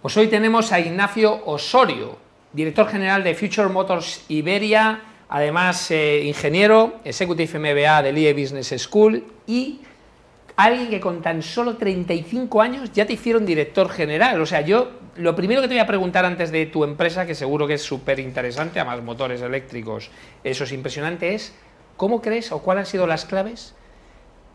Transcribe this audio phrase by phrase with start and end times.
[0.00, 2.18] Pues hoy tenemos a Ignacio Osorio,
[2.52, 9.24] director general de Future Motors Iberia, además eh, ingeniero, Executive MBA del IE Business School
[9.48, 9.80] y
[10.54, 14.40] alguien que con tan solo 35 años ya te hicieron director general.
[14.40, 17.34] O sea, yo lo primero que te voy a preguntar antes de tu empresa, que
[17.34, 20.12] seguro que es súper interesante, además motores eléctricos,
[20.44, 21.52] eso es impresionante, es
[21.96, 23.74] ¿cómo crees o cuáles han sido las claves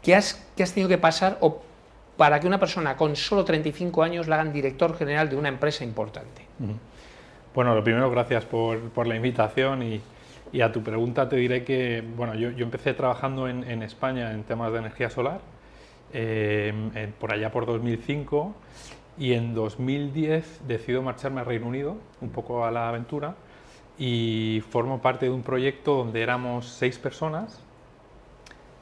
[0.00, 1.60] que has, has tenido que pasar o
[2.16, 5.84] para que una persona con solo 35 años la hagan director general de una empresa
[5.84, 6.46] importante?
[7.54, 12.34] Bueno, lo primero, gracias por, la invitación y, a tu pregunta te diré que, bueno,
[12.34, 15.40] yo, empecé trabajando en, España en temas de energía solar,
[16.12, 18.54] eh, por allá por 2005,
[19.18, 23.34] y en 2010 decido marcharme a Reino Unido, un poco a la aventura,
[23.98, 27.63] y formo parte de un proyecto donde éramos seis personas,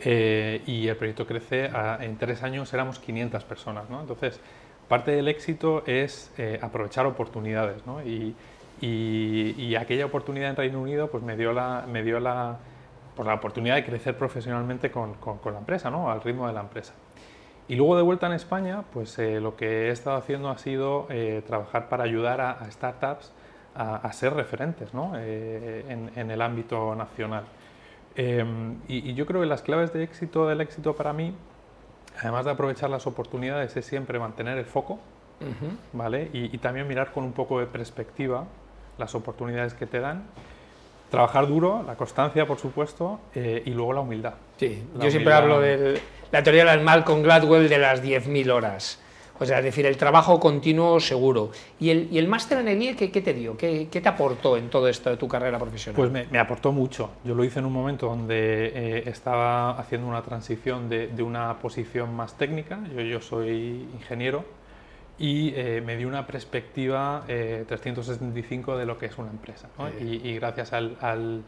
[0.00, 3.88] eh, y el proyecto crece, en tres años éramos 500 personas.
[3.90, 4.00] ¿no?
[4.00, 4.40] Entonces,
[4.88, 7.86] parte del éxito es eh, aprovechar oportunidades.
[7.86, 8.02] ¿no?
[8.02, 8.34] Y,
[8.80, 12.58] y, y, aquella oportunidad en Reino Unido pues, me dio la, me dio la,
[13.14, 16.10] pues, la oportunidad de crecer profesionalmente con, con, con, la empresa, ¿no?
[16.10, 16.92] al ritmo de la empresa.
[17.68, 21.06] Y luego de vuelta en España, pues eh, lo que he estado haciendo ha sido
[21.10, 23.32] eh, trabajar para ayudar a, a startups
[23.74, 25.14] a, a, ser referentes ¿no?
[25.16, 27.44] eh, en, en, el ámbito nacional.
[28.16, 31.34] Em, y, y, yo creo que las claves de éxito del éxito para mí,
[32.18, 35.76] además de aprovechar las oportunidades, es siempre mantener el foco, uh -huh.
[35.92, 36.30] ¿vale?
[36.32, 38.46] Y, y, también mirar con un poco de perspectiva
[38.96, 40.24] las oportunidades que te dan.
[41.10, 44.34] Trabajar duro, la constancia, por supuesto, eh, y luego la humildad.
[44.56, 45.10] Sí, la yo humildad.
[45.10, 46.00] siempre hablo de
[46.32, 49.00] la teoría del Malcolm Gladwell de las 10.000 horas.
[49.38, 51.50] O sea, es decir, el trabajo continuo seguro.
[51.78, 53.56] ¿Y el, y el máster en el IE ¿qué, qué te dio?
[53.56, 55.96] ¿Qué, ¿Qué, te aportó en todo esto de tu carrera profesional?
[55.96, 57.10] Pues me, me aportó mucho.
[57.24, 61.58] Yo lo hice en un momento donde eh, estaba haciendo una transición de, de, una
[61.58, 62.80] posición más técnica.
[62.94, 64.44] Yo, yo soy ingeniero
[65.18, 69.68] y eh, me dio una perspectiva eh, 365 de lo que es una empresa.
[69.78, 69.88] ¿no?
[69.88, 70.20] Sí.
[70.22, 71.42] Y, y, gracias al, al,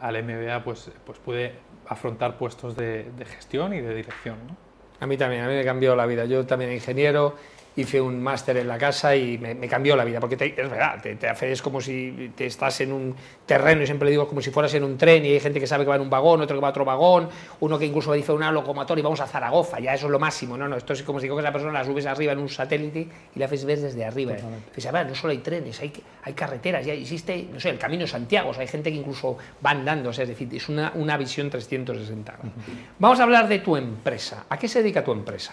[0.00, 1.54] al, MBA pues, pues pude
[1.88, 4.36] afrontar puestos de, de gestión y de dirección.
[4.46, 4.71] ¿no?
[5.02, 6.26] A mí también, a mí me cambió la vida.
[6.26, 7.34] Yo también ingeniero,
[7.76, 10.70] hice un máster en la casa y me, me cambió la vida, porque te, es
[10.70, 13.14] verdad, te, te hace, es como si te estás en un
[13.46, 15.84] terreno, y siempre digo como si fueras en un tren y hay gente que sabe
[15.84, 17.28] que va en un vagón, otro que va a otro vagón,
[17.60, 20.56] uno que incluso dice una locomotora y vamos a Zaragoza, ya eso es lo máximo,
[20.56, 22.48] no, no, esto es como si coges a la persona, la subes arriba en un
[22.48, 24.32] satélite y la haces ver desde arriba.
[24.32, 25.92] A ver, no solo hay trenes, hay,
[26.24, 29.38] hay carreteras, ya existe, no sé, el Camino Santiago, o sea, hay gente que incluso
[29.64, 32.50] va andando, o sea, es decir, es una, una visión 360 Uh -huh.
[32.98, 34.46] Vamos a hablar de tu empresa.
[34.48, 35.52] ¿A qué se dedica tu empresa?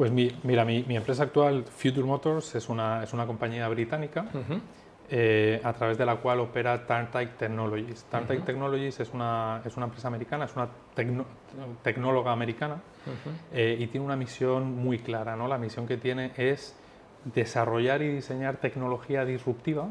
[0.00, 4.24] Pues mi, mira, mi, mi, empresa actual, Future Motors, es una, es una compañía británica
[4.32, 4.60] uh -huh.
[5.10, 8.06] eh, a través de la cual opera Tarntike Technologies.
[8.08, 8.46] Tarntike uh -huh.
[8.46, 11.26] Technologies es una, es una empresa americana, es una tecno,
[11.82, 13.32] tecnóloga americana uh -huh.
[13.52, 15.36] eh, y tiene una misión muy clara.
[15.36, 15.46] ¿no?
[15.46, 16.74] La misión que tiene es
[17.26, 19.86] desarrollar y diseñar tecnología disruptiva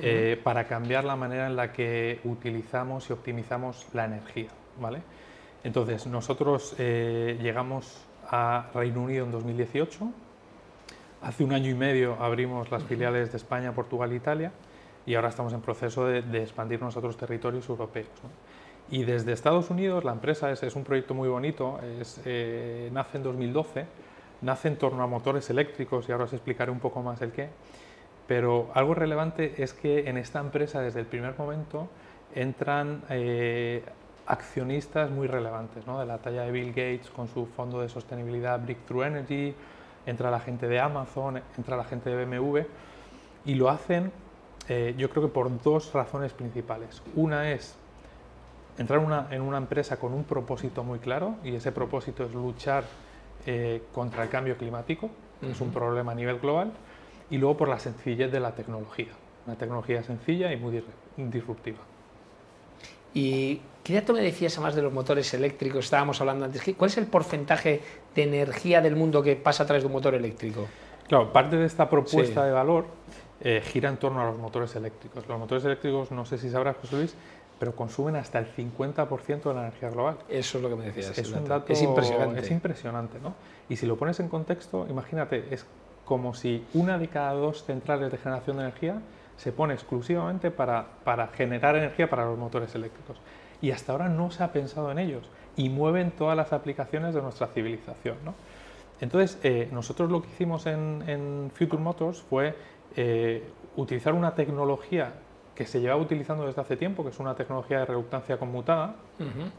[0.00, 4.50] eh, para cambiar la manera en la que utilizamos y optimizamos la energía.
[4.80, 5.02] ¿vale?
[5.64, 10.10] Entonces, nosotros llegamos a Reino Unido en 2018.
[11.22, 14.52] Hace un año y medio abrimos las filiales de España, Portugal e Italia
[15.06, 18.08] y ahora estamos en proceso de, expandirnos a otros territorios europeos.
[18.90, 21.80] Y desde Estados Unidos la empresa es, es un proyecto muy bonito,
[22.24, 23.86] eh, nace en 2012,
[24.42, 27.48] nace en torno a motores eléctricos y ahora os explicaré un poco más el qué.
[28.26, 31.88] Pero algo relevante es que en esta empresa desde el primer momento
[32.34, 33.82] entran eh,
[34.26, 36.00] accionistas muy relevantes, ¿no?
[36.00, 39.54] de la talla de Bill Gates con su fondo de sostenibilidad Breakthrough Energy,
[40.06, 42.60] entra la gente de Amazon, entra la gente de BMW
[43.44, 44.12] y lo hacen
[44.68, 47.02] eh, yo creo que por dos razones principales.
[47.14, 47.76] Una es
[48.78, 52.84] entrar una, en una empresa con un propósito muy claro y ese propósito es luchar
[53.46, 55.50] eh, contra el cambio climático, uh -huh.
[55.50, 56.72] es un problema a nivel global,
[57.30, 59.12] y luego por la sencillez de la tecnología,
[59.46, 60.82] una tecnología sencilla y muy
[61.16, 61.78] disruptiva.
[63.14, 65.84] Y ¿qué dato me decías además de los motores eléctricos?
[65.84, 66.62] Estábamos hablando antes.
[66.76, 67.80] ¿Cuál es el porcentaje
[68.14, 70.66] de energía del mundo que pasa a través de un motor eléctrico?
[71.08, 72.46] Claro, parte de esta propuesta sí.
[72.46, 72.86] de valor
[73.40, 75.26] eh, gira en torno a los motores eléctricos.
[75.28, 77.14] Los motores eléctricos, no sé si sabrás, José Luis,
[77.58, 80.16] pero consumen hasta el 50% de la energía global.
[80.28, 81.10] Eso es lo que me decías.
[81.10, 82.40] Es, es un dato, es impresionante.
[82.40, 83.34] Es impresionante, ¿no?
[83.68, 85.66] Y si lo pones en contexto, imagínate, es
[86.04, 89.00] como si una de cada dos centrales de generación de energía
[89.36, 93.16] se pone exclusivamente para, para generar energía para los motores eléctricos.
[93.60, 97.22] Y hasta ahora no se ha pensado en ellos y mueven todas las aplicaciones de
[97.22, 98.16] nuestra civilización.
[98.24, 98.34] ¿no?
[99.00, 102.54] Entonces, eh, nosotros lo que hicimos en, en Future Motors fue
[102.96, 103.42] eh,
[103.76, 105.14] utilizar una tecnología
[105.54, 109.22] que se llevaba utilizando desde hace tiempo, que es una tecnología de reductancia conmutada, uh
[109.22, 109.50] -huh.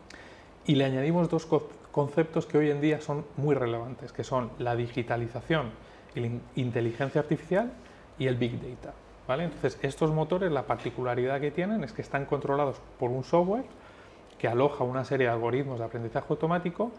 [0.66, 4.52] y le añadimos dos co conceptos que hoy en día son muy relevantes, que son
[4.60, 5.72] la digitalización
[6.14, 7.72] y la inteligencia artificial
[8.20, 8.94] y el Big Data.
[9.28, 9.46] ¿Vale?
[9.46, 13.66] Entonces, estos motores, la particularidad que tienen es que están controlados por un software
[14.38, 16.92] que aloja una serie de algoritmos de aprendizaje automático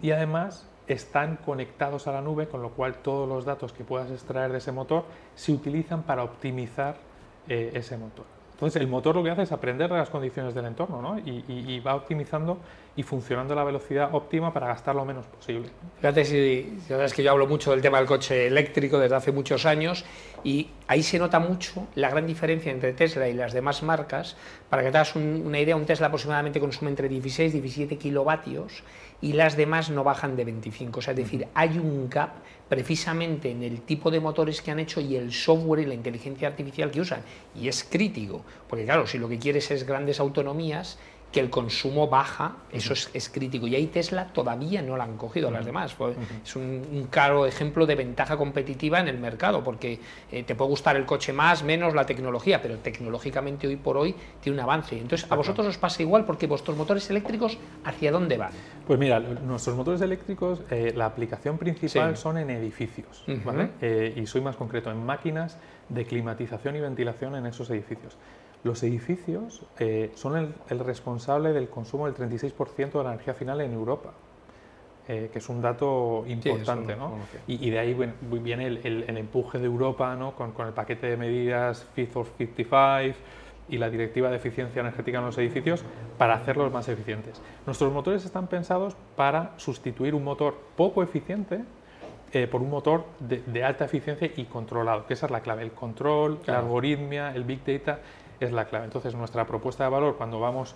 [0.00, 4.10] y además están conectados a la nube, con lo cual todos los datos que puedas
[4.10, 5.04] extraer de ese motor
[5.34, 6.96] se utilizan para optimizar
[7.48, 8.26] eh, ese motor.
[8.54, 11.18] Entonces, el motor lo que hace es aprender de las condiciones del entorno ¿no?
[11.18, 12.58] y, va optimizando
[12.94, 15.68] y funcionando a la velocidad óptima para gastar lo menos posible.
[15.96, 19.32] Fíjate, si, verdad es que yo hablo mucho del tema del coche eléctrico desde hace
[19.32, 20.04] muchos años
[20.44, 24.36] y ahí se nota mucho la gran diferencia entre Tesla y las demás marcas.
[24.68, 28.82] Para que te hagas una idea, un Tesla aproximadamente consume entre 16 y 17 kilovatios
[29.20, 30.98] y las demás no bajan de 25.
[30.98, 32.30] O sea, es decir, hay un gap
[32.68, 36.48] precisamente en el tipo de motores que han hecho y el software y la inteligencia
[36.48, 37.22] artificial que usan.
[37.54, 40.98] Y es crítico, porque claro, si lo que quieres es grandes autonomías,
[41.34, 43.66] que el consumo baja, eso es, crítico.
[43.66, 45.96] Y ahí Tesla todavía no la han cogido las demás.
[46.44, 49.98] Es un, claro ejemplo de ventaja competitiva en el mercado, porque
[50.30, 54.14] eh, te puede gustar el coche más, menos la tecnología, pero tecnológicamente hoy por hoy
[54.40, 54.96] tiene un avance.
[54.96, 58.52] Entonces, a vosotros os pasa igual, porque vuestros motores eléctricos, ¿hacia dónde van?
[58.86, 63.70] Pues mira, nuestros motores eléctricos, eh, la aplicación principal son en edificios, ¿vale?
[63.80, 65.58] Eh, y soy más concreto, en máquinas
[65.88, 68.16] de climatización y ventilación en esos edificios.
[68.64, 73.74] Los edificios eh, son el, responsable del consumo del 36% de la energía final en
[73.74, 74.14] Europa,
[75.06, 76.96] eh, que es un dato importante.
[76.96, 77.18] ¿no?
[77.46, 80.34] y, de ahí viene el, empuje de Europa ¿no?
[80.34, 83.18] con, el paquete de medidas Fit for 55
[83.68, 85.84] y la directiva de eficiencia energética en los edificios
[86.16, 87.40] para hacerlos más eficientes.
[87.66, 91.60] Nuestros motores están pensados para sustituir un motor poco eficiente
[92.32, 95.72] eh, por un motor de, alta eficiencia y controlado, que esa es la clave, el
[95.72, 98.00] control, la algoritmia, el big data
[98.40, 98.84] es la clave.
[98.84, 100.74] Entonces, nuestra propuesta de valor cuando vamos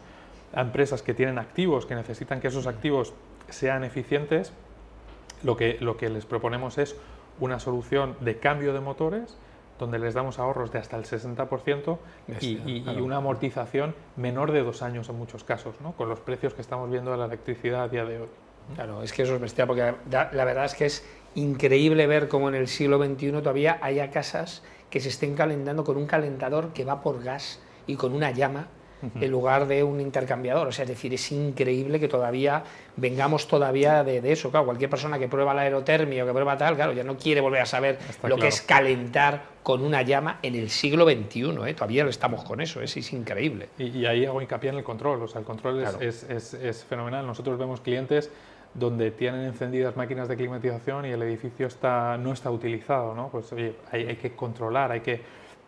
[0.52, 3.12] a empresas que tienen activos, que necesitan que esos activos
[3.48, 4.52] sean eficientes,
[5.42, 6.96] lo que, lo que les proponemos es
[7.40, 9.36] una solución de cambio de motores
[9.78, 11.98] donde les damos ahorros de hasta el 60%
[12.40, 15.92] y, una amortización menor de dos años en muchos casos, ¿no?
[15.92, 18.28] con los precios que estamos viendo de la electricidad a día de hoy.
[18.74, 22.28] Claro, es que eso es bestial, porque la, la verdad es que es increíble ver
[22.28, 26.72] cómo en el siglo XXI todavía haya casas que se estén calentando con un calentador
[26.72, 28.68] que va por gas y con una llama
[29.20, 30.66] en lugar de un intercambiador.
[30.66, 32.64] O sea, es decir, es increíble que todavía
[32.96, 34.50] vengamos todavía de, eso.
[34.50, 37.40] Claro, cualquier persona que prueba la aerotermia o que prueba tal, claro, ya no quiere
[37.40, 41.56] volver a saber lo que es calentar con una llama en el siglo XXI.
[41.66, 41.74] ¿eh?
[41.74, 42.84] Todavía estamos con eso, ¿eh?
[42.84, 43.68] es increíble.
[43.78, 45.22] Y, ahí hago hincapié en el control.
[45.22, 47.26] O sea, el control es, es, es fenomenal.
[47.26, 48.30] Nosotros vemos clientes
[48.74, 53.28] donde tienen encendidas máquinas de climatización y el edificio está, no está utilizado, ¿no?
[53.28, 55.20] Pues oye, hay, que controlar, hay que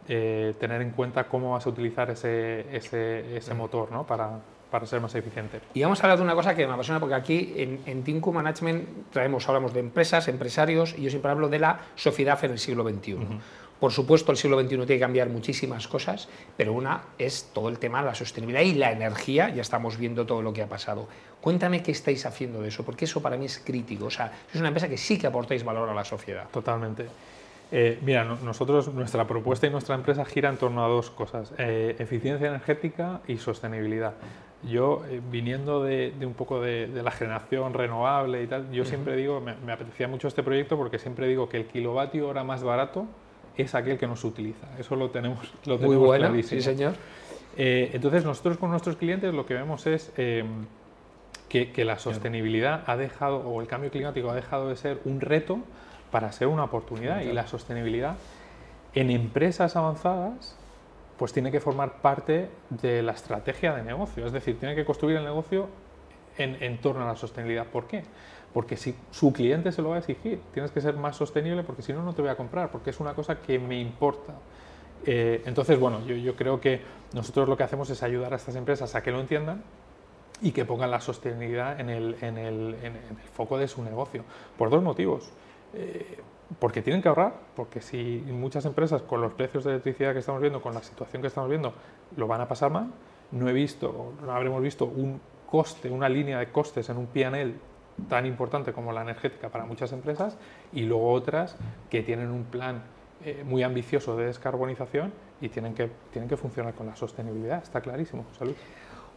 [0.08, 4.06] eh, tener en cuenta cómo vas a utilizar ese, ese, ese motor ¿no?
[4.06, 4.38] para,
[4.70, 5.60] para ser más eficiente.
[5.74, 8.32] Y vamos a hablar de una cosa que me apasiona, porque aquí en, en Tinku
[8.32, 12.58] Management traemos, hablamos de empresas, empresarios, y yo siempre hablo de la sociedad en el
[12.58, 13.16] siglo XXI.
[13.80, 17.78] Por supuesto, el siglo XXI tiene que cambiar muchísimas cosas, pero una es todo el
[17.78, 21.08] tema de la sostenibilidad y la energía, ya estamos viendo todo lo que ha pasado.
[21.40, 24.04] Cuéntame qué estáis haciendo de eso, porque eso para mí es crítico.
[24.04, 26.46] O sea, es una empresa que sí que aportáis valor a la sociedad.
[26.50, 27.06] Totalmente.
[27.72, 31.96] Eh, mira, nosotros, nuestra propuesta y nuestra empresa gira en torno a dos cosas, eh,
[31.98, 34.12] eficiencia energética y sostenibilidad.
[34.62, 39.40] Yo, eh, viniendo de, un poco de, la generación renovable y tal, yo siempre digo,
[39.40, 43.06] me, me apetecía mucho este proyecto porque siempre digo que el kilovatio hora más barato
[43.56, 44.66] es aquel que nos utiliza.
[44.78, 46.94] Eso lo tenemos, lo Muy bueno, sí señor.
[47.56, 50.44] Eh, entonces nosotros con nuestros clientes lo que vemos es eh,
[51.48, 55.58] que, la sostenibilidad ha dejado, o el cambio climático ha dejado de ser un reto
[56.10, 58.16] para ser una oportunidad y la sostenibilidad
[58.94, 60.56] en empresas avanzadas
[61.18, 65.18] pues tiene que formar parte de la estrategia de negocio, es decir, tiene que construir
[65.18, 65.68] el negocio
[66.38, 67.66] en, en torno a la sostenibilidad.
[67.66, 68.04] ¿Por qué?
[68.52, 71.82] Porque si su cliente se lo va a exigir, tienes que ser más sostenible porque
[71.82, 74.34] si no, no te voy a comprar, porque es una cosa que me importa.
[75.06, 76.80] Eh, entonces, bueno, yo, creo que
[77.14, 79.62] nosotros lo que hacemos es ayudar a estas empresas a que lo entiendan
[80.42, 84.24] y que pongan la sostenibilidad en el, en el, en el foco de su negocio,
[84.58, 85.30] por dos motivos.
[85.74, 86.18] Eh,
[86.58, 90.40] porque tienen que ahorrar, porque si muchas empresas con los precios de electricidad que estamos
[90.40, 91.72] viendo, con la situación que estamos viendo,
[92.16, 92.90] lo van a pasar mal,
[93.30, 97.54] no he visto, no habremos visto un coste, una línea de costes en un PNL
[98.08, 100.36] tan importante como la energética para muchas empresas
[100.72, 101.56] y luego otras
[101.90, 102.82] que tienen un plan
[103.24, 107.80] eh, muy ambicioso de descarbonización y tienen que, tienen que funcionar con la sostenibilidad, está
[107.80, 108.24] clarísimo.
[108.38, 108.54] Salud.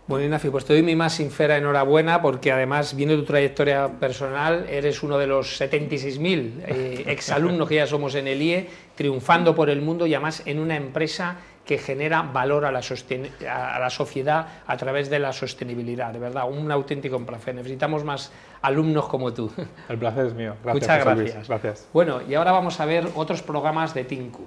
[0.06, 4.66] Bueno, Ignacio, pues te doy mi más sincera enhorabuena porque además, viendo tu trayectoria personal,
[4.70, 9.70] eres uno de los 76.000 eh, exalumnos que ya somos en el IE, triunfando por
[9.70, 14.48] el mundo y además en una empresa que genera valor a la, a la sociedad
[14.68, 16.12] a través de la sostenibilidad.
[16.12, 17.56] De verdad, un auténtico placer.
[17.56, 19.52] Necesitamos más alumnos como tú.
[19.90, 20.56] El placer es mío.
[20.66, 21.48] Muchas gracias.
[21.48, 21.88] gracias.
[21.94, 24.46] Bueno, y ahora vamos a ver otros programas de Tinku.